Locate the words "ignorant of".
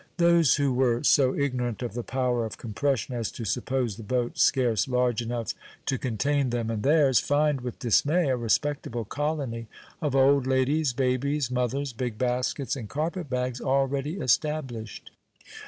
1.37-1.93